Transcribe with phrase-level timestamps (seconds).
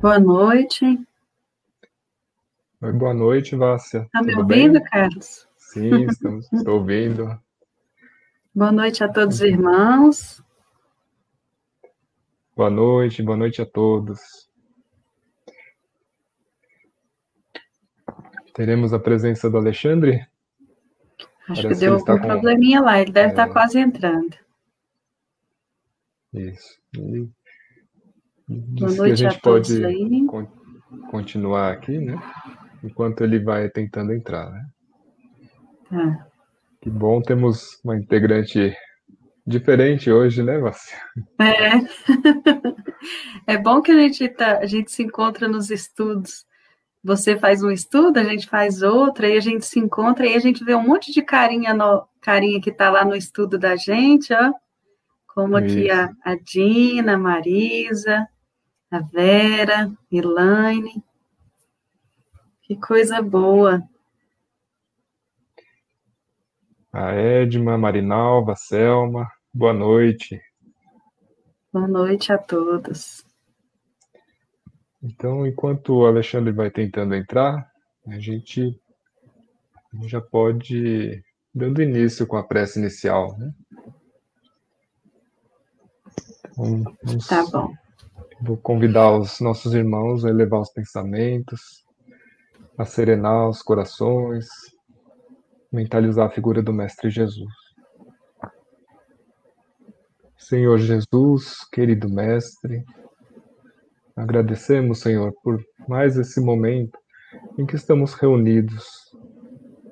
[0.00, 0.84] Boa noite.
[2.80, 4.02] Oi, boa noite, Vácia.
[4.02, 4.84] Está me ouvindo, bem?
[4.84, 5.48] Carlos?
[5.56, 7.36] Sim, estamos, estou ouvindo.
[8.54, 10.40] Boa noite a todos os irmãos.
[12.54, 14.48] Boa noite, boa noite a todos.
[18.54, 20.28] Teremos a presença do Alexandre?
[21.48, 22.20] Acho Parece que deu algum com...
[22.20, 23.30] probleminha lá, ele deve é...
[23.30, 24.36] estar quase entrando.
[26.32, 26.80] Isso.
[26.96, 27.28] E...
[28.48, 30.26] Boa noite a, a gente pode aí.
[31.10, 32.18] continuar aqui, né?
[32.82, 34.66] Enquanto ele vai tentando entrar, né?
[35.90, 36.26] Tá.
[36.80, 38.74] Que bom, temos uma integrante
[39.46, 40.96] diferente hoje, né, Vássia?
[41.40, 41.78] É.
[43.46, 46.44] É bom que a gente, tá, a gente se encontra nos estudos.
[47.02, 50.38] Você faz um estudo, a gente faz outro, aí a gente se encontra, e a
[50.38, 54.34] gente vê um monte de carinha, no, carinha que está lá no estudo da gente,
[54.34, 54.52] ó.
[55.28, 58.28] Como aqui a, a Dina, a Marisa,
[58.90, 61.02] a Vera, Elaine.
[62.62, 63.82] Que coisa boa.
[66.92, 70.40] A Edma, Marinalva, Selma, boa noite.
[71.72, 73.24] Boa noite a todos.
[75.02, 77.70] Então, enquanto o Alexandre vai tentando entrar,
[78.06, 78.78] a gente
[80.04, 83.36] já pode ir dando início com a prece inicial.
[83.38, 83.52] Né?
[86.56, 87.72] Vamos, tá bom.
[88.40, 91.84] Vou convidar os nossos irmãos a elevar os pensamentos,
[92.78, 94.46] a serenar os corações,
[95.72, 97.52] mentalizar a figura do Mestre Jesus.
[100.36, 102.84] Senhor Jesus, querido Mestre,
[104.14, 106.96] agradecemos, Senhor, por mais esse momento
[107.58, 108.86] em que estamos reunidos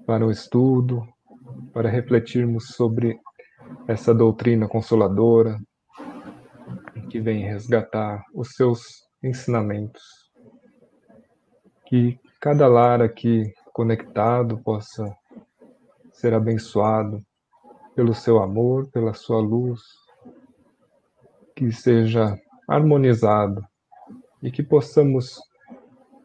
[0.07, 1.03] para o estudo,
[1.73, 3.19] para refletirmos sobre
[3.89, 5.59] essa doutrina consoladora
[7.07, 10.03] que vem resgatar os seus ensinamentos.
[11.87, 15.15] Que cada lar aqui conectado possa
[16.13, 17.23] ser abençoado
[17.95, 19.81] pelo seu amor, pela sua luz,
[21.55, 23.65] que seja harmonizado
[24.43, 25.41] e que possamos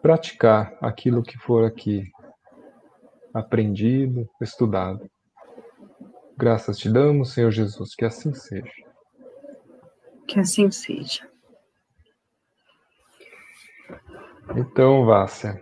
[0.02, 2.04] praticar aquilo que for aqui
[3.34, 5.10] aprendido, estudado.
[6.38, 8.81] Graças te damos, Senhor Jesus, que assim seja.
[10.32, 11.28] Que assim seja.
[14.56, 15.60] Então, Vácia,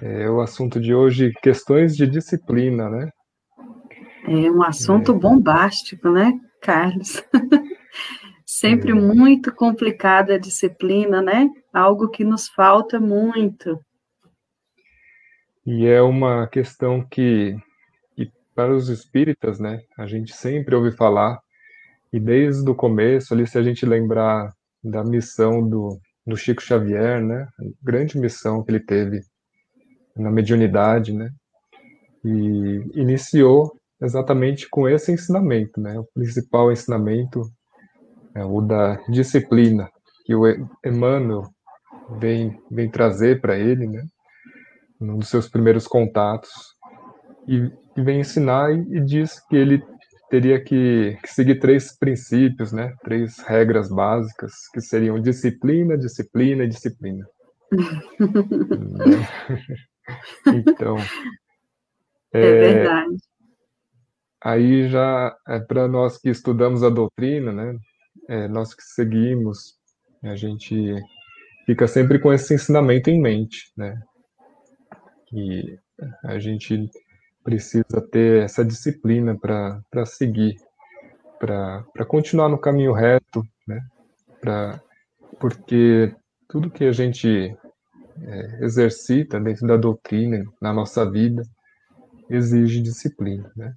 [0.00, 3.10] é o assunto de hoje, questões de disciplina, né?
[4.26, 5.14] É um assunto é.
[5.14, 6.32] bombástico, né,
[6.62, 7.22] Carlos?
[8.46, 8.94] Sempre é.
[8.94, 11.50] muito complicada a disciplina, né?
[11.70, 13.78] Algo que nos falta muito.
[15.66, 17.54] E é uma questão que,
[18.16, 21.38] que para os espíritas, né, a gente sempre ouve falar,
[22.12, 24.52] e desde o começo, ali, se a gente lembrar
[24.82, 29.20] da missão do, do Chico Xavier, né, a grande missão que ele teve
[30.16, 31.30] na mediunidade, né,
[32.24, 35.98] e iniciou exatamente com esse ensinamento, né?
[35.98, 37.42] O principal ensinamento
[38.34, 39.88] é o da disciplina
[40.24, 40.44] que o
[40.84, 41.44] Emmanuel
[42.18, 44.02] vem vem trazer para ele, né?
[45.00, 46.50] Num dos seus primeiros contatos
[47.46, 49.82] e, e vem ensinar e, e, diz que ele
[50.30, 52.94] teria que, que seguir três princípios, né?
[53.02, 57.26] Três regras básicas que seriam disciplina, disciplina e disciplina.
[60.46, 60.96] então,
[62.32, 63.16] é, é verdade
[64.46, 67.76] aí já é para nós que estudamos a doutrina, né,
[68.28, 69.74] é, nós que seguimos,
[70.22, 70.94] a gente
[71.66, 74.00] fica sempre com esse ensinamento em mente, né,
[75.32, 75.76] e
[76.22, 76.88] a gente
[77.46, 80.56] precisa ter essa disciplina para seguir,
[81.38, 83.80] para continuar no caminho reto, né,
[84.40, 84.80] pra,
[85.38, 86.12] porque
[86.48, 87.56] tudo que a gente
[88.20, 91.44] é, exercita dentro da doutrina, na nossa vida,
[92.28, 93.72] exige disciplina, né?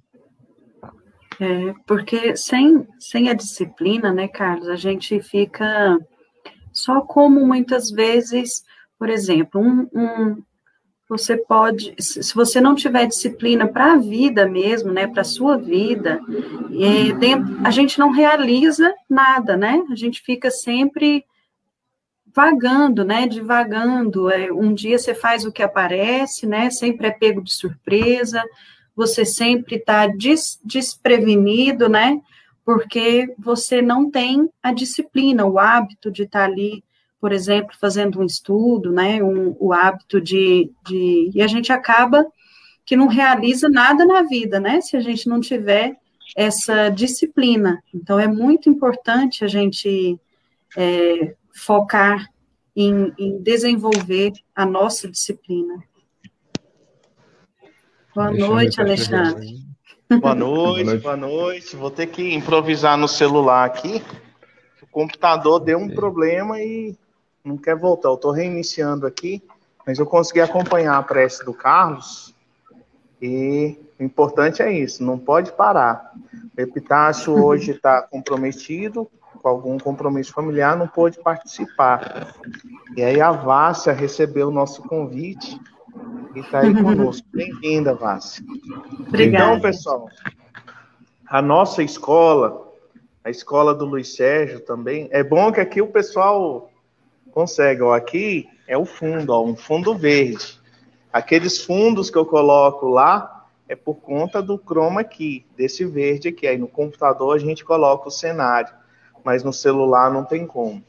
[1.38, 5.96] É, porque sem, sem a disciplina, né, Carlos, a gente fica
[6.72, 8.64] só como muitas vezes,
[8.98, 10.42] por exemplo, um, um
[11.10, 15.58] você pode, se você não tiver disciplina para a vida mesmo, né, para a sua
[15.58, 16.20] vida,
[16.72, 19.84] é, dentro, a gente não realiza nada, né?
[19.90, 21.24] A gente fica sempre
[22.34, 24.30] vagando, né, divagando.
[24.30, 26.70] É, um dia você faz o que aparece, né?
[26.70, 28.42] Sempre é pego de surpresa
[29.00, 32.20] você sempre está des, desprevenido, né?
[32.64, 36.84] Porque você não tem a disciplina, o hábito de estar tá ali,
[37.20, 39.22] por exemplo, fazendo um estudo, né?
[39.22, 41.30] Um, o hábito de, de.
[41.34, 42.26] E a gente acaba
[42.86, 44.80] que não realiza nada na vida, né?
[44.80, 45.96] Se a gente não tiver
[46.36, 47.82] essa disciplina.
[47.94, 50.18] Então, é muito importante a gente
[50.76, 52.26] é, focar
[52.74, 55.82] em, em desenvolver a nossa disciplina.
[58.14, 59.70] Boa Deixa noite, Alexandre.
[60.20, 61.76] Boa noite, boa noite.
[61.76, 64.02] Vou ter que improvisar no celular aqui.
[64.82, 66.96] O computador deu um problema e
[67.44, 68.08] não quer voltar.
[68.08, 69.42] Eu estou reiniciando aqui,
[69.86, 72.34] mas eu consegui acompanhar a prece do Carlos.
[73.20, 76.12] E o importante é isso, não pode parar.
[76.56, 79.10] O Epitácio hoje está comprometido
[79.42, 82.34] com algum compromisso familiar, não pôde participar.
[82.96, 85.58] E aí a Vássia recebeu o nosso convite
[86.34, 87.26] e está aí conosco.
[87.32, 88.44] Bem-vinda, Vássia.
[89.00, 89.44] Obrigada.
[89.44, 90.08] Então, pessoal,
[91.26, 92.68] a nossa escola,
[93.24, 96.69] a escola do Luiz Sérgio também, é bom que aqui o pessoal
[97.30, 100.60] consegue, ó, aqui é o fundo, ó, um fundo verde.
[101.12, 106.46] Aqueles fundos que eu coloco lá é por conta do chroma aqui, desse verde aqui.
[106.46, 108.80] Aí no computador a gente coloca o cenário
[109.24, 110.82] mas no celular não tem como.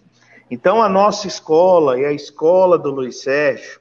[0.50, 3.80] Então, a nossa escola e a escola do Luiz Sérgio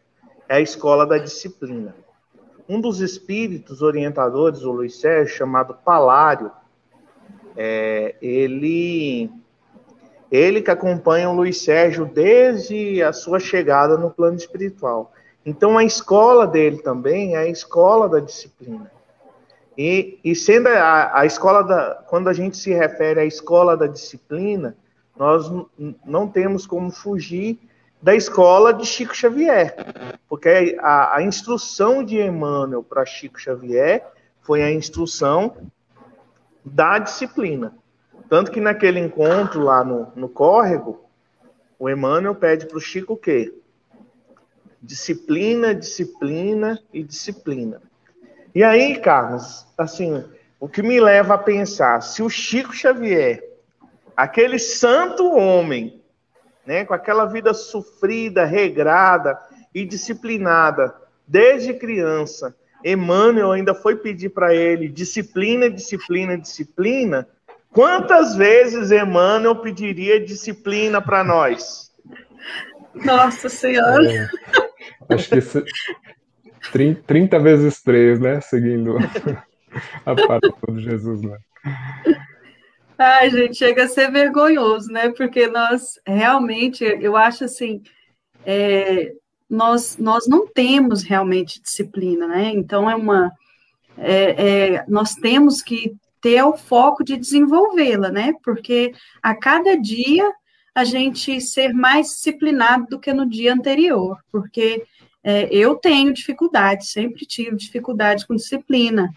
[0.49, 1.95] é a escola da disciplina.
[2.69, 6.53] Um dos espíritos orientadores do Luiz Sérgio, chamado Palário,
[7.57, 9.31] é, ele,
[10.31, 15.13] ele que acompanha o Luiz Sérgio desde a sua chegada no plano espiritual.
[15.45, 18.91] Então, a escola dele também é a escola da disciplina.
[19.77, 21.95] E, e sendo a, a escola da.
[22.07, 24.77] Quando a gente se refere à escola da disciplina,
[25.17, 25.51] nós
[26.05, 27.59] não temos como fugir
[28.03, 29.75] da escola de Chico Xavier,
[30.29, 34.07] porque a, a instrução de Emmanuel para Chico Xavier
[34.41, 35.57] foi a instrução
[36.65, 37.75] da disciplina.
[38.31, 41.05] Tanto que naquele encontro lá no, no córrego,
[41.77, 43.53] o Emmanuel pede para o Chico o quê?
[44.81, 47.83] Disciplina, disciplina e disciplina.
[48.55, 50.25] E aí, Carlos, assim,
[50.61, 53.43] o que me leva a pensar, se o Chico Xavier,
[54.17, 56.01] aquele santo homem,
[56.65, 59.37] né, com aquela vida sofrida, regrada
[59.75, 60.95] e disciplinada
[61.27, 62.55] desde criança,
[62.85, 67.29] Emmanuel ainda foi pedir para ele disciplina, disciplina, disciplina.
[67.73, 71.91] Quantas vezes Emmanuel pediria disciplina para nós?
[72.95, 74.29] Nossa Senhora!
[75.09, 78.41] É, acho que 30 vezes 3, né?
[78.41, 78.97] Seguindo
[80.05, 81.39] a parábola de Jesus, né?
[82.99, 85.11] Ai, gente, chega a ser vergonhoso, né?
[85.11, 87.83] Porque nós realmente, eu acho assim,
[88.45, 89.13] é,
[89.49, 92.51] nós, nós não temos realmente disciplina, né?
[92.53, 93.33] Então é uma.
[93.97, 98.33] É, é, nós temos que ter o foco de desenvolvê-la, né?
[98.43, 100.31] Porque a cada dia
[100.75, 104.85] a gente ser mais disciplinado do que no dia anterior, porque
[105.23, 109.13] é, eu tenho dificuldade, sempre tive dificuldade com disciplina.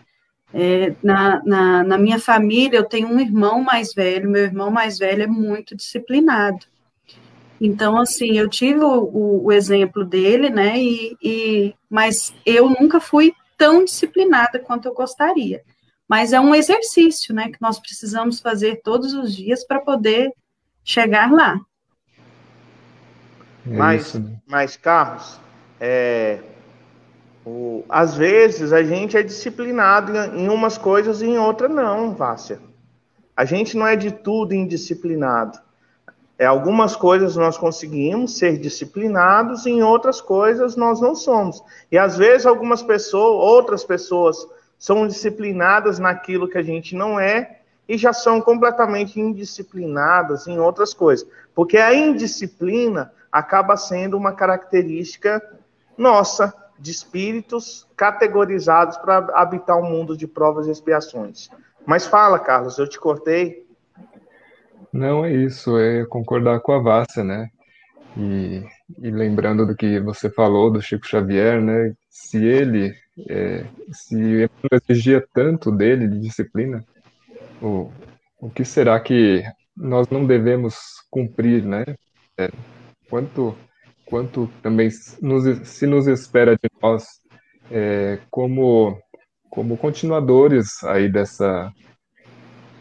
[0.54, 5.00] É, na, na, na, minha família, eu tenho um irmão mais velho, meu irmão mais
[5.00, 6.66] velho é muito disciplinado.
[7.60, 13.00] Então, assim, eu tive o, o, o exemplo dele, né, e, e, mas eu nunca
[13.00, 15.64] fui tão disciplinada quanto eu gostaria.
[16.08, 20.32] Mas é um exercício, né, que nós precisamos fazer todos os dias para poder
[20.84, 21.60] chegar lá.
[23.66, 24.14] É mas,
[24.46, 25.40] mas, Carlos,
[25.80, 26.40] é,
[27.46, 32.14] o, às vezes a gente é disciplinado em, em umas coisas e em outras não,
[32.14, 32.60] Vácia.
[33.36, 35.60] A gente não é de tudo indisciplinado.
[36.38, 41.64] É, algumas coisas nós conseguimos ser disciplinados, e em outras coisas nós não somos.
[41.92, 44.38] E às vezes algumas pessoas, outras pessoas,
[44.84, 50.94] são disciplinadas naquilo que a gente não é e já são completamente indisciplinadas em outras
[50.94, 51.26] coisas.
[51.56, 55.42] Porque a indisciplina acaba sendo uma característica
[55.98, 61.50] nossa, de espíritos categorizados para habitar um mundo de provas e expiações.
[61.86, 63.66] Mas fala, Carlos, eu te cortei.
[64.92, 67.48] Não é isso, é concordar com a Vássia, né?
[68.18, 68.62] E,
[69.00, 71.94] e lembrando do que você falou do Chico Xavier, né?
[72.10, 72.94] Se ele,
[73.30, 76.84] é, se exigia tanto dele de disciplina,
[77.62, 77.92] o,
[78.40, 79.44] o que será que
[79.76, 80.76] nós não devemos
[81.10, 81.84] cumprir, né?
[82.38, 82.50] É,
[83.10, 83.56] quanto
[84.14, 84.90] quanto também
[85.22, 87.06] nos, se nos espera de nós
[87.72, 88.96] é, como,
[89.50, 91.72] como continuadores aí dessa,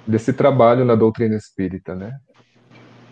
[0.07, 2.13] desse trabalho na doutrina espírita, né?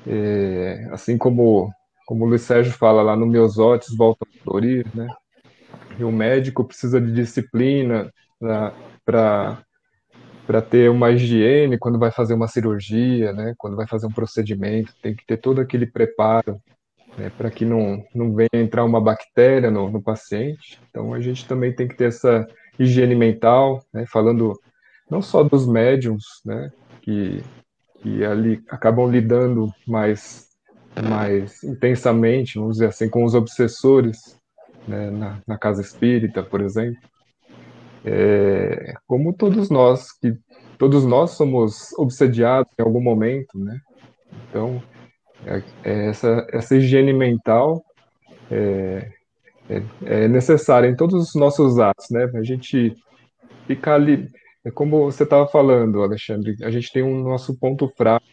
[0.06, 1.70] É, assim como,
[2.06, 5.08] como o Luiz Sérgio fala lá no Miosotes, volta a florir, né?
[6.00, 8.12] E o médico precisa de disciplina
[9.04, 9.62] para
[10.46, 13.54] para ter uma higiene quando vai fazer uma cirurgia, né?
[13.56, 16.60] Quando vai fazer um procedimento, tem que ter todo aquele preparo
[17.16, 20.80] né, para que não, não venha entrar uma bactéria no, no, paciente.
[20.88, 22.44] Então, a gente também tem que ter essa
[22.76, 24.58] higiene mental, né, falando
[25.08, 27.44] não só dos médiums, né, que,
[28.00, 30.50] que ali acabam lidando mais
[31.08, 34.39] mais intensamente, vamos dizer assim, com os obsessores,
[34.90, 37.00] né, na, na, casa espírita, por exemplo.
[38.04, 40.34] É, como todos nós, que
[40.78, 43.78] todos nós somos obsediados em algum momento, né?
[44.48, 44.82] Então,
[45.46, 47.82] é, é essa, essa higiene mental
[48.50, 49.10] é,
[49.68, 52.30] é, é necessária em todos os nossos atos, né?
[52.34, 52.94] A gente
[53.66, 54.28] ficar ali,
[54.64, 58.26] é como você estava falando, Alexandre, a gente tem um nosso ponto fraco,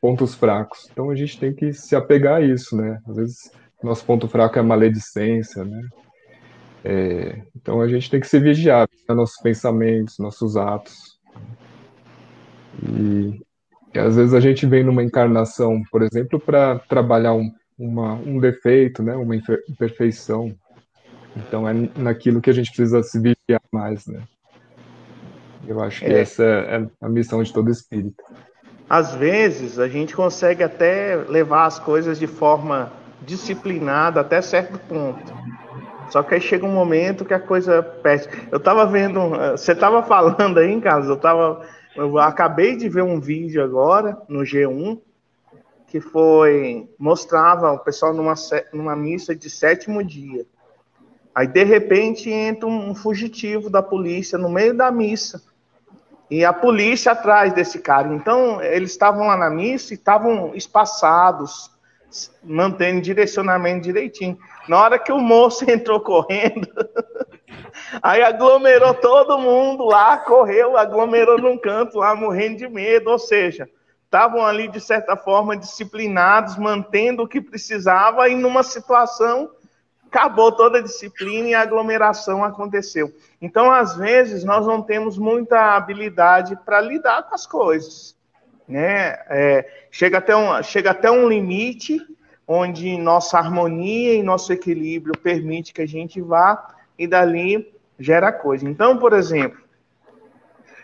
[0.00, 0.88] pontos fracos.
[0.90, 3.00] Então a gente tem que se apegar a isso, né?
[3.06, 3.50] Às vezes
[3.82, 5.88] nosso ponto fraco é a maledicência, né?
[6.84, 11.18] É, então a gente tem que se vigiar, nossos pensamentos, nossos atos.
[12.82, 13.40] E,
[13.94, 18.38] e, às vezes a gente vem numa encarnação, por exemplo, para trabalhar um, uma, um
[18.38, 19.16] defeito, né?
[19.16, 20.54] Uma imperfeição.
[21.36, 24.22] Então é naquilo que a gente precisa se vigiar mais, né?
[25.66, 26.20] Eu acho que é.
[26.20, 28.22] essa é a missão de todo espírito.
[28.88, 32.92] Às vezes a gente consegue até levar as coisas de forma
[33.22, 35.34] disciplinada até certo ponto.
[36.10, 38.28] Só que aí chega um momento que a coisa perde.
[38.50, 41.62] Eu estava vendo, você estava falando aí, Carlos, eu tava,
[41.96, 45.00] eu acabei de ver um vídeo agora no G1
[45.88, 48.34] que foi mostrava o pessoal numa
[48.72, 50.44] numa missa de sétimo dia.
[51.34, 55.42] Aí de repente entra um fugitivo da polícia no meio da missa
[56.30, 58.12] e a polícia atrás desse cara.
[58.12, 61.70] Então, eles estavam lá na missa e estavam espaçados,
[62.42, 64.38] mantendo direcionamento direitinho.
[64.68, 66.68] Na hora que o moço entrou correndo,
[68.02, 73.10] aí aglomerou todo mundo lá, correu, aglomerou num canto lá, morrendo de medo.
[73.10, 73.68] Ou seja,
[74.04, 79.50] estavam ali, de certa forma, disciplinados, mantendo o que precisava, e numa situação
[80.10, 83.12] acabou toda a disciplina e a aglomeração aconteceu.
[83.42, 88.15] Então, às vezes, nós não temos muita habilidade para lidar com as coisas.
[88.68, 89.16] Né?
[89.28, 92.00] É, chega, até um, chega até um limite
[92.46, 98.68] onde nossa harmonia e nosso equilíbrio permite que a gente vá e dali gera coisa.
[98.68, 99.58] Então, por exemplo,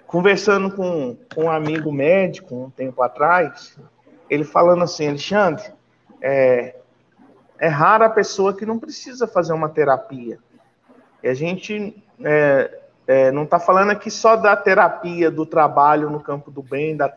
[0.06, 3.78] conversando com, com um amigo médico um tempo atrás,
[4.28, 5.72] ele falando assim, Alexandre,
[6.20, 6.76] é,
[7.58, 10.38] é rara a pessoa que não precisa fazer uma terapia.
[11.22, 16.20] E a gente é, é, não está falando aqui só da terapia do trabalho no
[16.20, 17.12] campo do bem, da,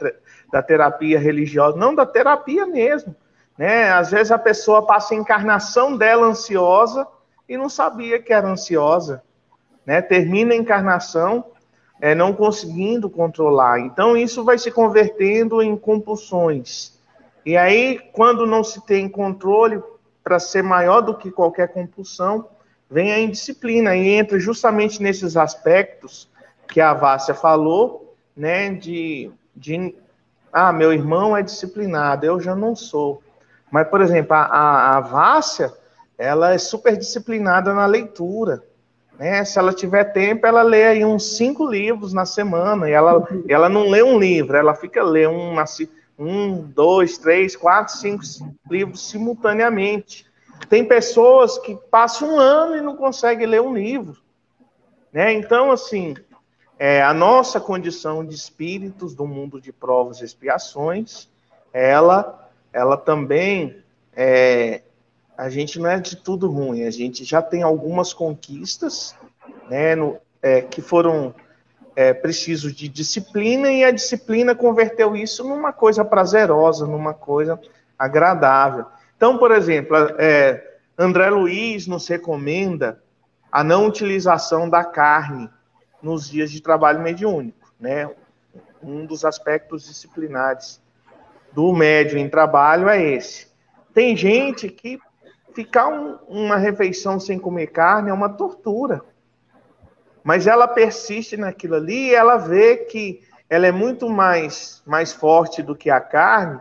[0.52, 3.16] da terapia religiosa, não, da terapia mesmo.
[3.58, 3.92] Né?
[3.92, 7.08] Às vezes a pessoa passa a encarnação dela ansiosa
[7.48, 9.24] e não sabia que era ansiosa.
[9.86, 10.02] Né?
[10.02, 11.46] Termina a encarnação
[12.02, 13.80] é, não conseguindo controlar.
[13.80, 17.00] Então isso vai se convertendo em compulsões.
[17.46, 19.82] E aí, quando não se tem controle,
[20.24, 22.48] para ser maior do que qualquer compulsão,
[22.90, 26.30] vem a indisciplina e entra justamente nesses aspectos
[26.68, 29.96] que a Vássia falou, né, de, de
[30.52, 33.22] ah, meu irmão é disciplinado, eu já não sou.
[33.72, 35.74] Mas, por exemplo, a, a, a Vássia,
[36.18, 38.64] ela é super disciplinada na leitura,
[39.18, 39.44] né?
[39.44, 43.70] Se ela tiver tempo, ela lê aí uns cinco livros na semana, e ela, ela
[43.70, 45.56] não lê um livro, ela fica lê um,
[46.18, 48.24] um, dois, três, quatro, cinco
[48.70, 50.26] livros simultaneamente.
[50.70, 54.18] Tem pessoas que passam um ano e não conseguem ler um livro.
[55.12, 55.34] Né?
[55.34, 56.16] Então, assim,
[56.78, 61.30] é, a nossa condição de espíritos do mundo de provas e expiações,
[61.72, 63.78] ela, ela também,
[64.16, 64.82] é,
[65.38, 69.16] a gente não é de tudo ruim, a gente já tem algumas conquistas
[69.70, 71.34] né, no, é, que foram
[71.96, 77.60] é, preciso de disciplina e a disciplina converteu isso numa coisa prazerosa, numa coisa
[77.98, 78.86] agradável.
[79.16, 83.02] Então, por exemplo, é, André Luiz nos recomenda
[83.52, 85.50] a não utilização da carne
[86.02, 88.10] nos dias de trabalho mediúnico, né?
[88.84, 90.82] Um dos aspectos disciplinares
[91.54, 93.48] do médium em trabalho é esse.
[93.94, 95.00] Tem gente que
[95.54, 99.02] ficar um, uma refeição sem comer carne é uma tortura
[100.26, 105.62] mas ela persiste naquilo ali e ela vê que ela é muito mais, mais forte
[105.62, 106.60] do que a carne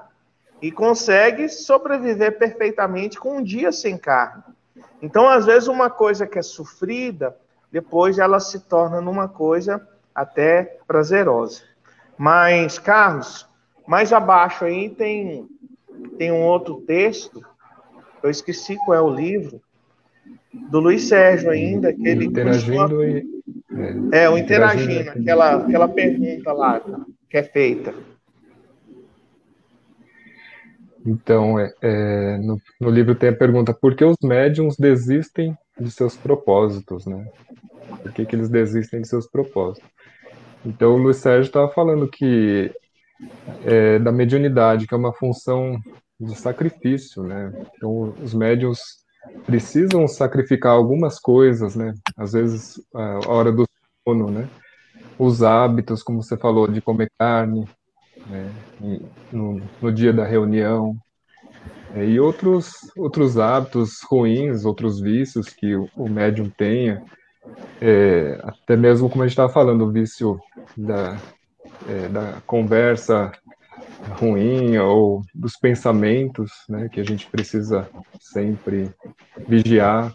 [0.65, 4.43] e consegue sobreviver perfeitamente com um dia sem carne.
[5.03, 7.37] Então, às vezes, uma coisa que é sofrida,
[7.71, 11.61] depois ela se torna numa coisa até prazerosa.
[12.17, 13.47] Mas, Carlos,
[13.87, 15.47] mais abaixo aí tem,
[16.17, 17.45] tem um outro texto,
[18.23, 19.61] eu esqueci qual é o livro,
[20.51, 23.07] do Luiz Sérgio ainda, que ele interagindo continua...
[23.07, 23.45] e
[24.13, 26.81] é, o interagindo, aquela, aquela pergunta lá
[27.29, 27.93] que é feita.
[31.05, 35.91] Então, é, é, no, no, livro tem a pergunta: por que os médiums desistem de
[35.91, 37.29] seus propósitos, né?
[38.03, 39.89] Por que, que eles desistem de seus propósitos?
[40.65, 42.73] Então, o Luiz Sérgio estava falando que
[43.65, 45.79] é, da mediunidade, que é uma função
[46.19, 47.53] de sacrifício, né?
[47.77, 49.05] Então, os médios
[49.45, 51.95] precisam sacrificar algumas coisas, né?
[52.17, 53.67] Às vezes, a hora do
[54.07, 54.49] sono, né?
[55.19, 57.69] Os hábitos, como você falou, de comer carne,
[58.27, 58.51] né?
[59.33, 60.97] no, no dia da reunião,
[61.95, 67.03] é, e outros, outros hábitos ruins, outros vícios que o, o médium tenha,
[67.81, 70.41] é, até mesmo como a gente estava falando, o vício
[70.77, 71.17] da,
[71.89, 73.31] é, da conversa
[74.19, 77.89] ruim ou dos pensamentos, né, que a gente precisa
[78.21, 78.91] sempre
[79.47, 80.13] vigiar.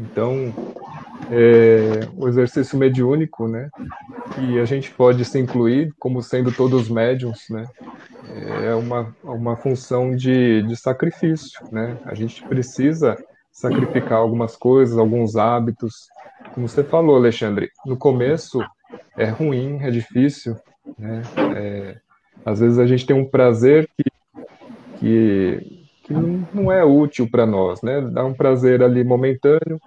[0.00, 0.52] Então,
[1.30, 3.70] é, o exercício mediúnico, né,
[4.38, 7.66] e a gente pode se incluir como sendo todos médiums, né,
[8.64, 13.16] é uma, uma função de, de sacrifício, né, a gente precisa
[13.52, 16.08] sacrificar algumas coisas, alguns hábitos,
[16.54, 18.60] como você falou, Alexandre, no começo
[19.16, 20.56] é ruim, é difícil,
[20.98, 21.22] né,
[21.54, 21.96] é,
[22.44, 24.10] às vezes a gente tem um prazer que,
[24.98, 25.79] que,
[26.10, 28.00] que não, é útil para nós, né?
[28.00, 29.80] Dá um prazer ali momentâneo,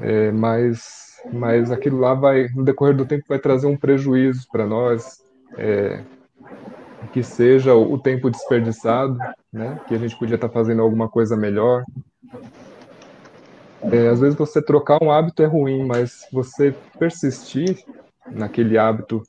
[0.00, 4.66] é, mas, mas aquilo lá vai, no decorrer do tempo, vai trazer um prejuízo para
[4.66, 5.24] nós,
[5.56, 6.02] é,
[7.12, 9.16] que seja o, tempo desperdiçado,
[9.50, 9.80] né?
[9.88, 11.82] Que a gente podia estar tá fazendo alguma coisa melhor.
[13.90, 17.84] É, às vezes você trocar um hábito é ruim, mas você persistir
[18.30, 19.22] naquele hábito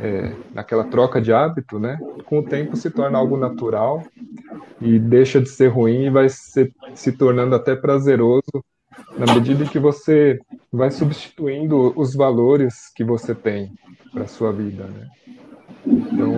[0.00, 1.98] é, naquela troca de hábito, né?
[2.24, 4.02] Com o tempo se torna algo natural
[4.80, 6.72] e deixa de ser ruim e vai se,
[7.16, 8.64] tornando até prazeroso
[9.16, 10.38] na medida em que você
[10.72, 13.72] vai substituindo os valores que você tem
[14.12, 15.08] para sua vida, né?
[15.86, 16.32] Então,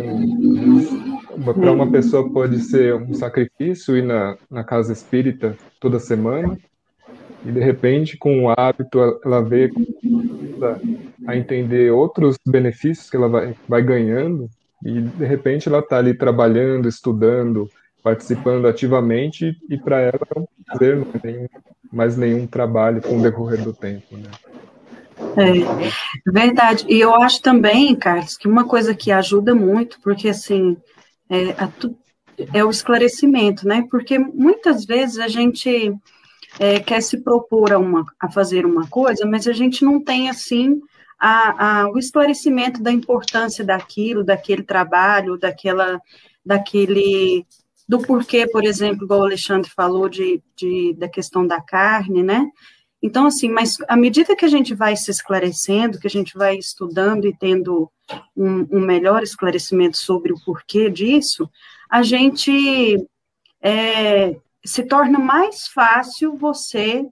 [1.55, 6.59] para uma pessoa pode ser um sacrifício ir na, na casa espírita toda semana,
[7.45, 9.71] e de repente, com o hábito, ela vê
[11.29, 14.49] a entender outros benefícios que ela vai, vai ganhando,
[14.83, 17.69] e de repente ela está ali trabalhando, estudando,
[18.03, 21.47] participando ativamente, e para ela é não é nenhum,
[21.93, 24.17] mais nenhum trabalho com o decorrer do tempo.
[24.17, 24.31] Né?
[25.37, 26.87] É, verdade.
[26.89, 30.79] E eu acho também, Carlos, que uma coisa que ajuda muito, porque assim,
[31.29, 31.69] é, a,
[32.55, 33.87] é o esclarecimento, né?
[33.91, 35.93] Porque muitas vezes a gente
[36.59, 40.31] é, quer se propor a, uma, a fazer uma coisa, mas a gente não tem,
[40.31, 40.81] assim,
[41.19, 46.01] a, a, o esclarecimento da importância daquilo, daquele trabalho, daquela,
[46.45, 47.45] daquele,
[47.89, 52.49] do porquê, por exemplo, igual o Alexandre falou, de, de, da questão da carne, né?
[53.03, 56.57] Então, assim, mas à medida que a gente vai se esclarecendo, que a gente vai
[56.57, 57.91] estudando e tendo
[58.37, 61.49] um, um melhor esclarecimento sobre o porquê disso,
[61.89, 62.97] a gente
[63.63, 67.07] é, se torna mais fácil você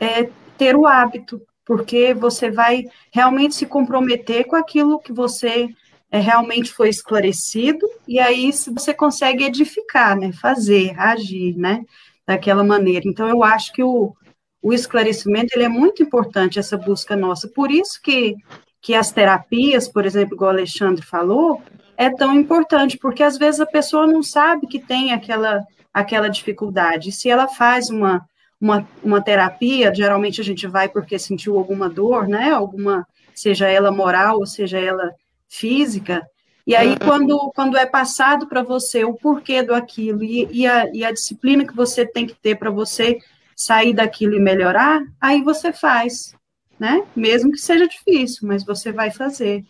[0.00, 5.68] é, ter o hábito, porque você vai realmente se comprometer com aquilo que você
[6.10, 11.82] é, realmente foi esclarecido, e aí você consegue edificar, né, fazer, agir, né,
[12.26, 13.08] daquela maneira.
[13.08, 14.14] Então, eu acho que o,
[14.62, 18.34] o esclarecimento, ele é muito importante, essa busca nossa, por isso que,
[18.80, 21.62] que as terapias, por exemplo, igual o Alexandre falou,
[21.96, 27.12] é tão importante, porque às vezes a pessoa não sabe que tem aquela aquela dificuldade.
[27.12, 28.26] Se ela faz uma,
[28.62, 32.52] uma, uma terapia, geralmente a gente vai porque sentiu alguma dor, né?
[32.52, 35.12] Alguma, seja ela moral ou seja ela
[35.48, 36.24] física.
[36.64, 40.88] E aí, quando, quando é passado para você o porquê do aquilo e, e, a,
[40.94, 43.18] e a disciplina que você tem que ter para você
[43.56, 46.32] sair daquilo e melhorar, aí você faz,
[46.78, 47.02] né?
[47.16, 49.64] Mesmo que seja difícil, mas você vai fazer.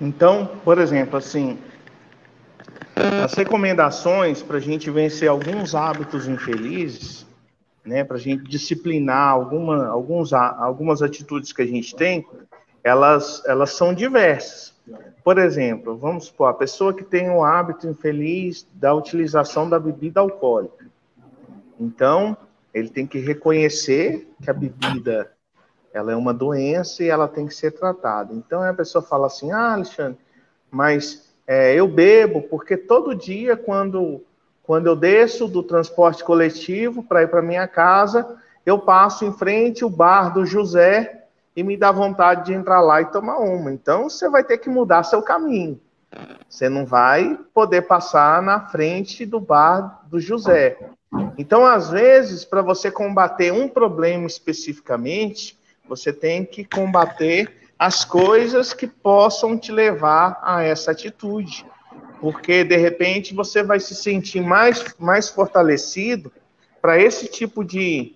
[0.00, 1.56] Então, por exemplo, assim,
[2.94, 7.26] as recomendações para a gente vencer alguns hábitos infelizes,
[7.84, 12.26] né, para a gente disciplinar alguma, alguns, algumas atitudes que a gente tem,
[12.84, 14.72] elas, elas são diversas.
[15.24, 20.20] Por exemplo, vamos supor, a pessoa que tem o hábito infeliz da utilização da bebida
[20.20, 20.86] alcoólica.
[21.78, 22.36] Então,
[22.74, 25.32] ele tem que reconhecer que a bebida
[25.92, 28.32] ela é uma doença e ela tem que ser tratada.
[28.34, 30.18] Então, a pessoa fala assim, ah, Alexandre,
[30.70, 34.22] mas é, eu bebo porque todo dia, quando,
[34.62, 39.84] quando eu desço do transporte coletivo para ir para minha casa, eu passo em frente
[39.84, 41.24] o bar do José
[41.54, 43.72] e me dá vontade de entrar lá e tomar uma.
[43.72, 45.80] Então você vai ter que mudar seu caminho.
[46.48, 50.78] Você não vai poder passar na frente do bar do José.
[51.36, 58.72] Então, às vezes, para você combater um problema especificamente, você tem que combater as coisas
[58.72, 61.66] que possam te levar a essa atitude.
[62.20, 66.30] Porque, de repente, você vai se sentir mais, mais fortalecido
[66.80, 68.14] para esse tipo de,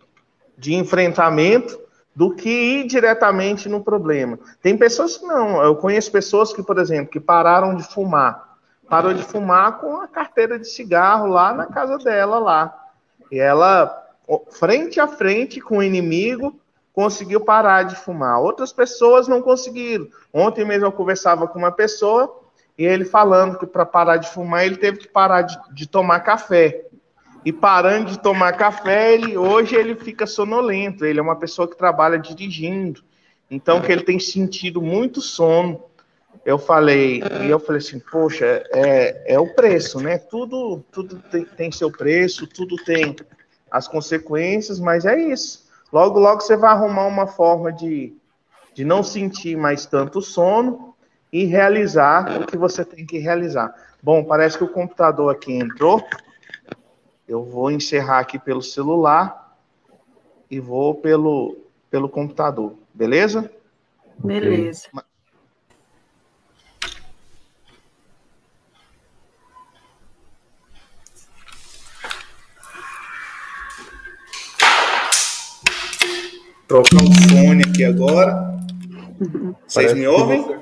[0.56, 1.80] de enfrentamento
[2.14, 4.38] do que ir diretamente no problema.
[4.62, 5.60] Tem pessoas que não.
[5.60, 8.46] Eu conheço pessoas que, por exemplo, que pararam de fumar
[8.88, 12.86] parou de fumar com a carteira de cigarro lá na casa dela lá.
[13.32, 14.06] E ela,
[14.52, 16.56] frente a frente com o inimigo,
[16.96, 18.40] conseguiu parar de fumar.
[18.40, 20.08] Outras pessoas não conseguiram.
[20.32, 22.40] Ontem mesmo eu conversava com uma pessoa
[22.78, 26.20] e ele falando que para parar de fumar ele teve que parar de, de, tomar
[26.20, 26.86] café.
[27.44, 31.04] E parando de tomar café, ele hoje ele fica sonolento.
[31.04, 33.04] Ele é uma pessoa que trabalha dirigindo.
[33.50, 35.84] Então que ele tem sentido muito sono.
[36.46, 40.16] Eu falei, e eu falei assim, poxa, é, é o preço, né?
[40.16, 43.14] Tudo, tudo tem, tem seu preço, tudo tem
[43.70, 45.65] as consequências, mas é isso.
[45.96, 48.14] Logo, logo você vai arrumar uma forma de,
[48.74, 50.94] de não sentir mais tanto sono
[51.32, 53.74] e realizar o que você tem que realizar.
[54.02, 56.06] Bom, parece que o computador aqui entrou.
[57.26, 59.56] Eu vou encerrar aqui pelo celular
[60.50, 61.56] e vou pelo,
[61.90, 63.50] pelo computador, beleza?
[64.18, 64.90] Beleza.
[76.66, 78.56] Trocar o fone aqui agora.
[79.66, 80.42] Vocês me ouvem?
[80.42, 80.58] Você,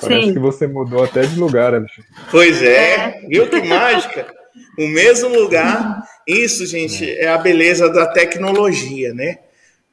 [0.00, 0.32] parece Sim.
[0.32, 2.10] que você mudou até de lugar, Alexandre.
[2.30, 4.34] Pois é, viu que mágica?
[4.78, 6.02] O mesmo lugar.
[6.26, 9.38] Isso, gente, é a beleza da tecnologia, né?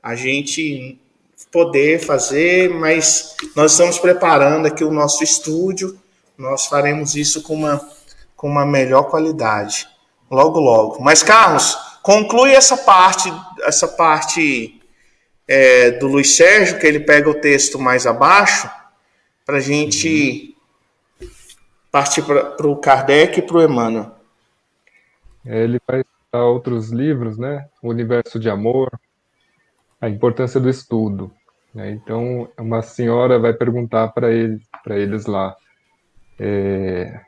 [0.01, 0.99] A gente
[1.51, 5.97] poder fazer, mas nós estamos preparando aqui o nosso estúdio.
[6.37, 7.87] Nós faremos isso com uma,
[8.35, 9.87] com uma melhor qualidade.
[10.29, 11.01] Logo, logo.
[11.01, 14.81] Mas, Carlos, conclui essa parte, essa parte
[15.47, 18.69] é, do Luiz Sérgio, que ele pega o texto mais abaixo,
[19.45, 20.55] para a gente
[21.21, 21.27] uhum.
[21.91, 24.15] partir para o Kardec e para o Emmanuel.
[25.45, 27.67] É, ele vai citar outros livros, né?
[27.81, 28.89] O Universo de Amor,
[29.99, 31.31] a importância do estudo.
[31.73, 31.91] Né?
[31.91, 35.55] Então, uma senhora vai perguntar para ele, eles lá.
[36.39, 37.19] É,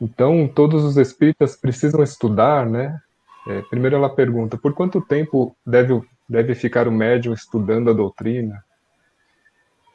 [0.00, 2.98] então, todos os espíritas precisam estudar, né?
[3.46, 8.62] É, primeiro ela pergunta, por quanto tempo deve deve ficar o médium estudando a doutrina?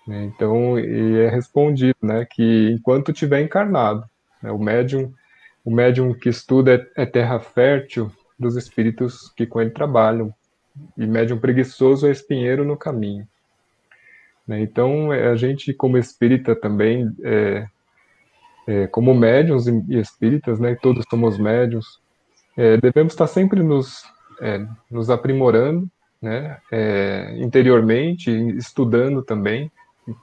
[0.08, 4.04] Né, então, e é respondido, né, que enquanto tiver encarnado,
[4.42, 5.14] né, o médium,
[5.64, 10.34] o médium que estuda é, é terra fértil dos espíritos que com ele trabalham,
[10.98, 13.28] e médium preguiçoso é espinheiro no caminho.
[14.46, 17.68] Né, então, é, a gente como espírita também, é,
[18.68, 22.02] é, como médiums e espíritas, né, todos somos médiums,
[22.58, 24.04] é, devemos estar sempre nos,
[24.42, 25.90] é, nos aprimorando
[26.24, 29.70] né, é, interiormente, estudando também.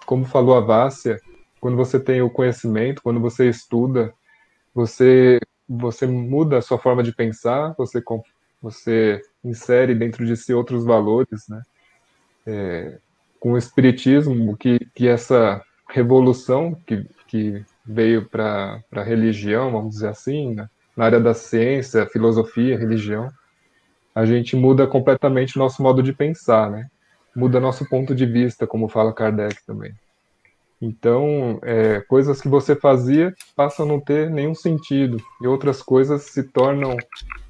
[0.07, 1.21] Como falou a Vácia,
[1.61, 4.13] quando você tem o conhecimento, quando você estuda,
[4.75, 8.03] você você muda a sua forma de pensar, você
[8.63, 11.63] você insere dentro de si outros valores, né?
[12.47, 12.99] É,
[13.39, 20.09] com o espiritismo, que que essa revolução que que veio para a religião, vamos dizer
[20.09, 20.69] assim, né?
[20.97, 23.31] na área da ciência, filosofia, religião,
[24.20, 26.87] a gente muda completamente nosso modo de pensar, né?
[27.35, 29.94] Muda nosso ponto de vista, como fala Kardec também.
[30.80, 36.22] Então, é, coisas que você fazia passam a não ter nenhum sentido e outras coisas
[36.22, 36.96] se tornam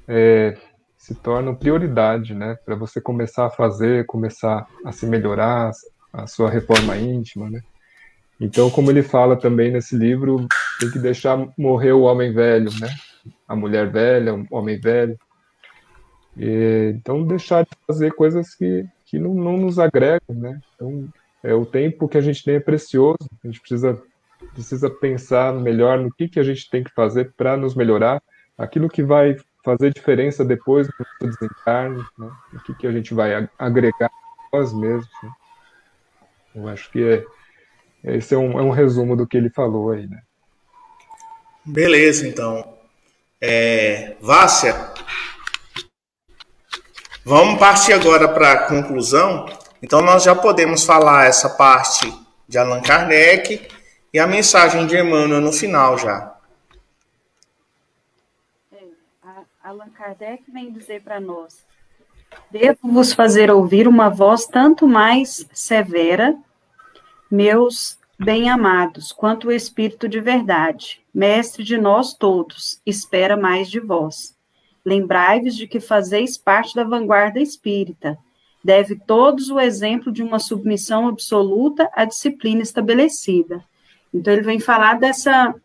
[0.07, 0.57] é,
[0.97, 2.57] se tornam prioridade, né?
[2.65, 5.71] Para você começar a fazer, começar a se melhorar,
[6.13, 7.61] a sua reforma íntima, né?
[8.39, 10.47] Então, como ele fala também nesse livro,
[10.79, 12.89] tem que deixar morrer o homem velho, né?
[13.45, 15.17] A mulher velha, o homem velho,
[16.37, 20.59] e, então, deixar de fazer coisas que, que não, não nos agregam, né?
[20.75, 21.07] Então,
[21.43, 24.01] é, o tempo que a gente tem é precioso, a gente precisa,
[24.53, 28.21] precisa pensar melhor no que, que a gente tem que fazer para nos melhorar,
[28.57, 32.31] aquilo que vai fazer diferença depois do desencarne, né?
[32.53, 34.09] o que, que a gente vai agregar
[34.51, 35.09] nós mesmos.
[35.23, 35.31] Né?
[36.55, 37.25] Eu acho que é,
[38.15, 40.21] esse é um, é um resumo do que ele falou aí, né?
[41.63, 42.77] Beleza, então.
[43.39, 44.73] É, Vácia,
[47.23, 49.45] Vamos partir agora para a conclusão.
[49.81, 52.11] Então, nós já podemos falar essa parte
[52.47, 53.67] de Allan Kardec
[54.11, 56.35] e a mensagem de Emmanuel no final já.
[58.73, 58.77] É,
[59.63, 61.63] Allan Kardec vem dizer para nós:
[62.49, 66.35] Devo-vos fazer ouvir uma voz tanto mais severa,
[67.29, 74.35] meus bem-amados, quanto o Espírito de verdade, mestre de nós todos, espera mais de vós.
[74.85, 78.17] Lembrai-vos de que fazeis parte da vanguarda espírita.
[78.63, 83.63] Deve todos o exemplo de uma submissão absoluta à disciplina estabelecida.
[84.13, 85.55] Então, ele vem falar dessa,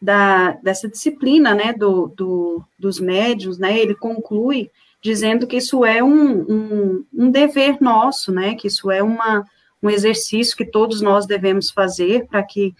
[0.00, 4.70] da, dessa disciplina, né, do, do, dos médios, né, ele conclui
[5.02, 9.44] dizendo que isso é um, um, um dever nosso, né, que isso é uma,
[9.82, 12.74] um exercício que todos nós devemos fazer para que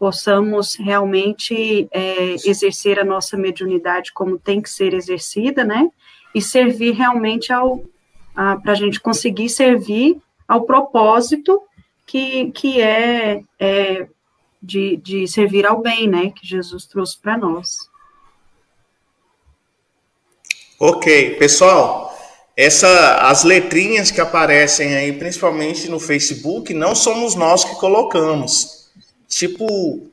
[0.00, 5.90] possamos realmente é, exercer a nossa mediunidade como tem que ser exercida, né?
[6.34, 7.84] E servir realmente ao
[8.32, 10.16] para a gente conseguir servir
[10.48, 11.60] ao propósito
[12.06, 14.06] que, que é, é
[14.62, 16.30] de, de servir ao bem, né?
[16.30, 17.76] Que Jesus trouxe para nós.
[20.78, 22.16] Ok, pessoal,
[22.56, 28.79] essa, as letrinhas que aparecem aí, principalmente no Facebook, não somos nós que colocamos.
[29.30, 30.08] Tipo,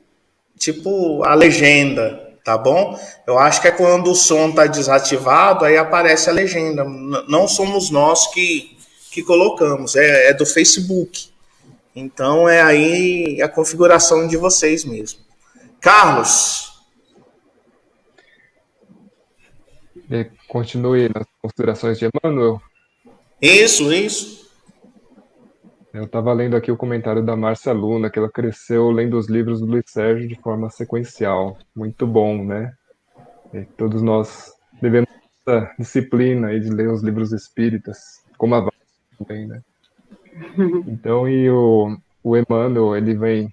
[0.56, 2.98] tipo a legenda, tá bom?
[3.26, 6.84] Eu acho que é quando o som está desativado, aí aparece a legenda.
[7.28, 8.78] Não somos nós que,
[9.10, 11.30] que colocamos, é, é do Facebook.
[11.96, 15.18] Então é aí a configuração de vocês mesmo.
[15.80, 16.68] Carlos.
[20.46, 22.62] Continue nas considerações de Emmanuel.
[23.42, 24.47] Isso, isso.
[25.98, 29.58] Eu estava lendo aqui o comentário da Márcia Luna, que ela cresceu lendo os livros
[29.58, 31.58] do Luiz Sérgio de forma sequencial.
[31.74, 32.72] Muito bom, né?
[33.52, 35.08] E todos nós devemos
[35.44, 38.68] essa disciplina aí de ler os livros espíritas, como a
[39.18, 39.60] também, né?
[40.86, 43.52] Então, e o, o Emmanuel, ele vem,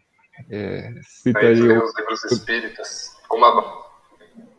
[0.52, 3.86] é, cita aí, aí o, os livros espíritas, como a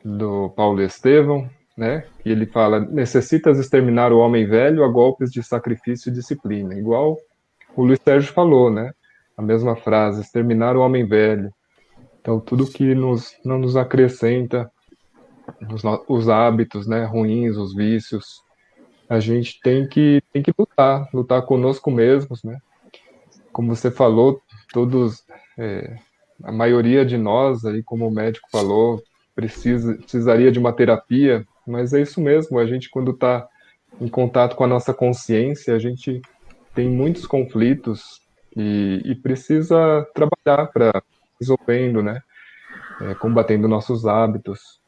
[0.05, 2.05] do Paulo Estevão, né?
[2.20, 6.75] Que ele fala: necessitas exterminar o homem velho a golpes de sacrifício e disciplina.
[6.75, 7.16] Igual
[7.76, 8.92] o Luiz Sérgio falou, né?
[9.36, 11.52] A mesma frase: exterminar o homem velho.
[12.20, 14.70] Então, tudo que nos, não nos acrescenta
[15.72, 18.42] os, os hábitos né, ruins, os vícios,
[19.08, 22.58] a gente tem que, tem que lutar, lutar conosco mesmos, né?
[23.52, 24.40] Como você falou,
[24.72, 25.24] todos,
[25.56, 25.96] é,
[26.42, 29.00] a maioria de nós, aí, como o médico falou,
[29.34, 33.46] precisa, precisaria de uma terapia mas é isso mesmo, a gente quando está
[34.00, 36.22] em contato com a nossa consciência, a gente
[36.76, 38.20] tem muitos conflitos
[38.54, 41.02] e, e precisa trabalhar para
[41.40, 42.20] resolvendo, né?
[43.00, 44.80] É, combatendo nossos hábitos,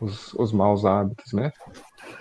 [0.00, 1.50] os, os maus hábitos, né?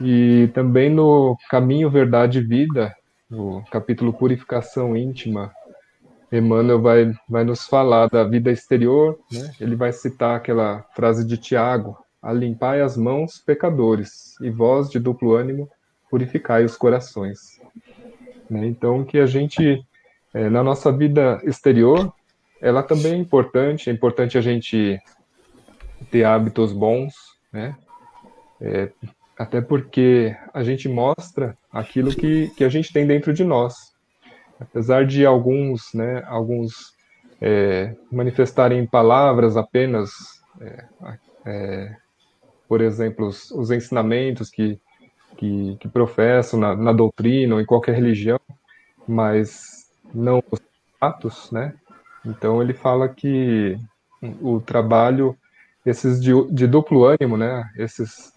[0.01, 2.95] E também no Caminho, Verdade e Vida,
[3.29, 5.51] no capítulo Purificação Íntima,
[6.31, 9.51] Emmanuel vai, vai nos falar da vida exterior, né?
[9.59, 15.33] Ele vai citar aquela frase de Tiago, Alimpai as mãos, pecadores, e vós, de duplo
[15.33, 15.69] ânimo,
[16.09, 17.59] purificai os corações.
[18.49, 18.67] Né?
[18.67, 19.83] Então, que a gente,
[20.33, 22.13] é, na nossa vida exterior,
[22.61, 24.99] ela também é importante, é importante a gente
[26.09, 27.13] ter hábitos bons,
[27.51, 27.75] né?
[28.61, 28.89] É,
[29.37, 33.93] até porque a gente mostra aquilo que, que a gente tem dentro de nós.
[34.59, 36.93] Apesar de alguns, né, alguns
[37.41, 40.11] é, manifestarem palavras apenas
[40.61, 40.85] é,
[41.45, 41.95] é
[42.73, 44.79] por exemplo, os, os ensinamentos que,
[45.37, 48.39] que, que professam na, na, doutrina ou em qualquer religião,
[49.07, 50.59] mas não os
[50.99, 51.73] fatos, né?
[52.25, 53.77] Então ele fala que
[54.41, 55.37] o trabalho,
[55.85, 57.69] esses de, de duplo ânimo, né?
[57.77, 58.33] Esses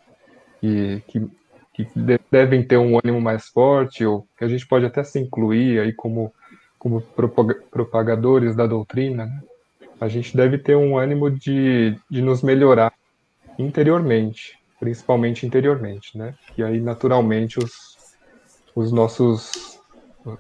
[0.61, 1.31] que, que,
[1.75, 1.89] que
[2.31, 5.93] devem ter um ânimo mais forte, ou que a gente pode até se incluir aí
[5.93, 6.33] como,
[6.79, 7.01] como
[7.71, 9.43] propagadores da doutrina, né?
[10.01, 12.93] a gente deve ter um ânimo de, de nos melhorar
[13.59, 16.35] interiormente, principalmente interiormente, né?
[16.57, 17.97] E aí naturalmente os,
[18.75, 19.81] os nossos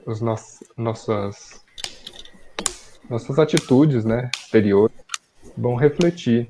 [0.05, 1.65] os nossos, nossas
[3.09, 4.97] nossas atitudes, né, exteriores
[5.57, 6.49] vão refletir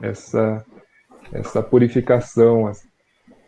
[0.00, 0.64] essa
[1.32, 2.70] essa purificação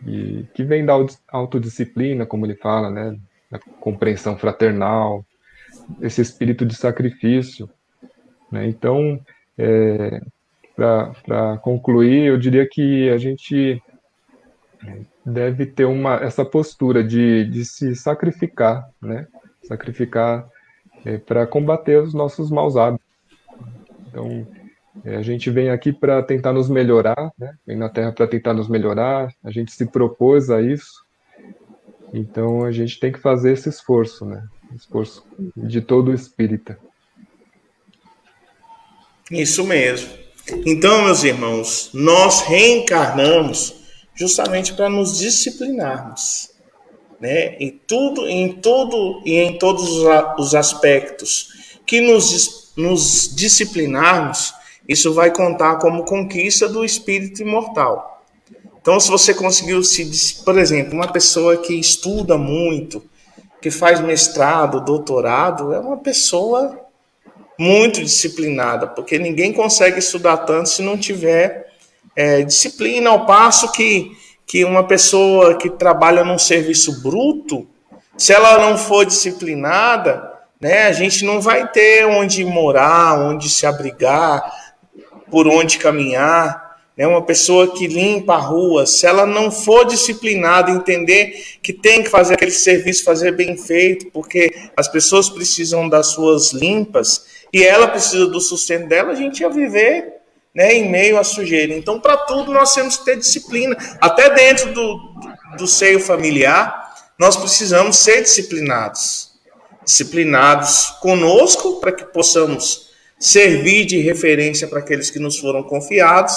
[0.05, 0.95] e que vem da
[1.29, 3.17] autodisciplina, como ele fala, né,
[3.51, 5.25] da compreensão fraternal,
[6.01, 7.69] esse espírito de sacrifício,
[8.51, 8.67] né?
[8.67, 9.21] Então,
[9.57, 10.21] é,
[10.79, 13.83] para concluir, eu diria que a gente
[15.27, 19.27] deve ter uma, essa postura de, de se sacrificar, né?
[19.65, 20.49] Sacrificar
[21.05, 23.05] é, para combater os nossos maus hábitos.
[24.07, 24.47] Então,
[25.05, 27.57] é, a gente vem aqui para tentar nos melhorar, né?
[27.67, 31.05] Vem na Terra para tentar nos melhorar, a gente se propôs a isso.
[32.15, 34.47] Então, a gente tem que fazer esse esforço, né?
[34.77, 36.79] Esforço de todo espírita.
[39.29, 40.28] Isso mesmo.
[40.65, 43.75] Então, meus irmãos, nós reencarnamos
[44.15, 46.51] justamente para nos disciplinarmos,
[47.21, 47.57] né?
[47.59, 49.89] Em tudo, em todo e em todos
[50.39, 51.49] os aspectos
[51.87, 54.55] que nos, nos disciplinarmos,
[54.89, 58.25] isso vai contar como conquista do espírito imortal.
[58.81, 63.03] Então, se você conseguiu se, por exemplo, uma pessoa que estuda muito,
[63.61, 66.88] que faz mestrado, doutorado, é uma pessoa
[67.59, 71.67] muito disciplinada, porque ninguém consegue estudar tanto se não tiver
[72.15, 74.13] é, disciplina, ao passo que,
[74.47, 77.67] que uma pessoa que trabalha num serviço bruto,
[78.17, 83.67] se ela não for disciplinada, né, a gente não vai ter onde morar, onde se
[83.67, 84.53] abrigar,
[85.31, 87.07] por onde caminhar, né?
[87.07, 92.11] uma pessoa que limpa a rua, se ela não for disciplinada, entender que tem que
[92.11, 97.89] fazer aquele serviço, fazer bem feito, porque as pessoas precisam das suas limpas e ela
[97.89, 100.19] precisa do sustento dela, a gente ia viver
[100.55, 101.73] né, em meio à sujeira.
[101.75, 103.77] Então, para tudo, nós temos que ter disciplina.
[104.01, 105.15] Até dentro do,
[105.57, 109.31] do seio familiar, nós precisamos ser disciplinados.
[109.85, 116.35] Disciplinados conosco, para que possamos servir de referência para aqueles que nos foram confiados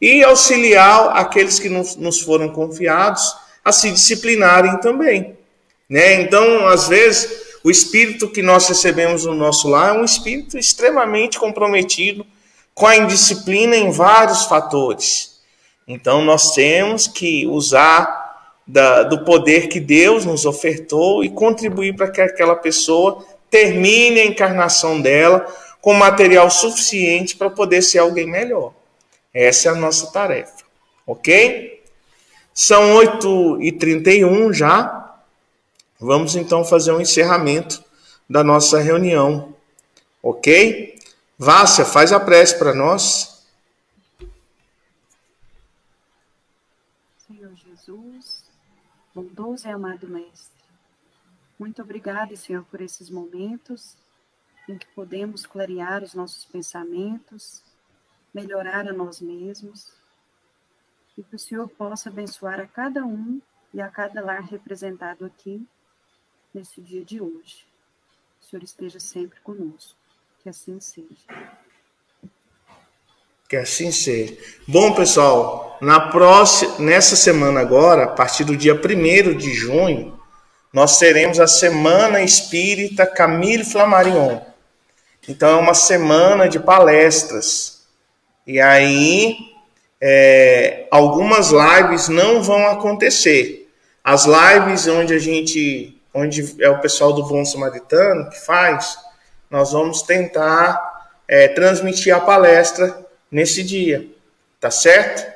[0.00, 5.36] e auxiliar aqueles que nos foram confiados a se disciplinarem também.
[5.88, 6.22] Né?
[6.22, 11.38] Então, às vezes, o espírito que nós recebemos no nosso lar é um espírito extremamente
[11.38, 12.26] comprometido
[12.74, 15.40] com a indisciplina em vários fatores.
[15.86, 18.22] Então, nós temos que usar
[18.66, 24.24] da, do poder que Deus nos ofertou e contribuir para que aquela pessoa termine a
[24.24, 25.46] encarnação dela
[25.80, 28.72] com material suficiente para poder ser alguém melhor.
[29.34, 30.64] Essa é a nossa tarefa,
[31.06, 31.82] ok?
[32.54, 35.01] São 8h31 já.
[36.02, 37.80] Vamos então fazer um encerramento
[38.28, 39.54] da nossa reunião,
[40.20, 40.98] ok?
[41.38, 43.46] Vácia, faz a prece para nós.
[47.18, 48.42] Senhor Jesus,
[49.14, 50.64] bondoso e amado Mestre,
[51.56, 53.96] muito obrigado, Senhor, por esses momentos
[54.68, 57.62] em que podemos clarear os nossos pensamentos,
[58.34, 59.92] melhorar a nós mesmos,
[61.16, 63.40] e que o Senhor possa abençoar a cada um
[63.72, 65.64] e a cada lar representado aqui
[66.54, 67.66] nesse dia de hoje.
[68.40, 69.96] O Senhor esteja sempre conosco.
[70.42, 71.06] Que assim seja.
[73.48, 74.36] Que assim seja.
[74.66, 80.18] Bom, pessoal, na próxima, nessa semana agora, a partir do dia 1 de junho,
[80.72, 84.40] nós teremos a Semana Espírita Camille Flammarion.
[85.28, 87.82] Então é uma semana de palestras.
[88.46, 89.36] E aí
[90.00, 93.70] é, algumas lives não vão acontecer.
[94.02, 98.98] As lives onde a gente, onde é o pessoal do Bom Samaritano que faz,
[99.50, 102.96] nós vamos tentar é, transmitir a palestra
[103.30, 104.06] nesse dia,
[104.60, 105.30] tá certo?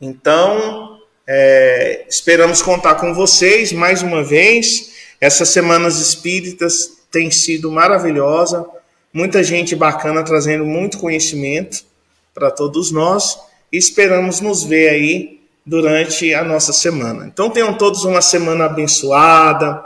[0.00, 4.92] Então é, esperamos contar com vocês mais uma vez.
[5.20, 8.66] Essas semanas espíritas têm sido maravilhosa
[9.12, 11.84] muita gente bacana trazendo muito conhecimento
[12.32, 13.38] para todos nós
[13.70, 17.26] e esperamos nos ver aí durante a nossa semana.
[17.26, 19.82] Então tenham todos uma semana abençoada,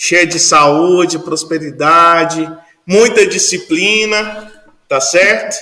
[0.00, 2.48] cheia de saúde, prosperidade,
[2.86, 5.56] muita disciplina, tá certo?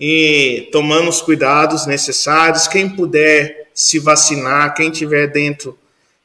[0.00, 2.66] E tomando os cuidados necessários.
[2.66, 5.78] Quem puder se vacinar, quem tiver dentro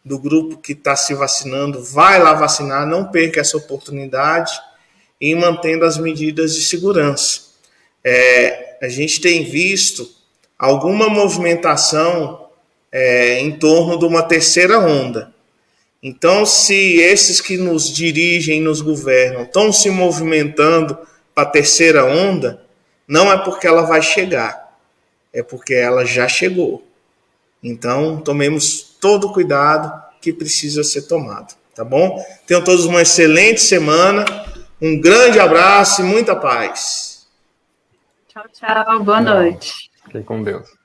[0.03, 4.51] do grupo que está se vacinando, vai lá vacinar, não perca essa oportunidade
[5.19, 7.51] e mantendo as medidas de segurança.
[8.03, 10.09] É, a gente tem visto
[10.57, 12.47] alguma movimentação
[12.91, 15.33] é, em torno de uma terceira onda.
[16.03, 20.97] Então, se esses que nos dirigem e nos governam estão se movimentando
[21.35, 22.65] para a terceira onda,
[23.07, 24.77] não é porque ela vai chegar,
[25.31, 26.83] é porque ela já chegou.
[27.63, 32.23] Então, tomemos todo o cuidado que precisa ser tomado, tá bom?
[32.47, 34.25] Tenham todos uma excelente semana.
[34.81, 37.27] Um grande abraço e muita paz.
[38.27, 39.03] Tchau, tchau.
[39.03, 39.91] Boa noite.
[40.05, 40.80] Fiquem com Deus.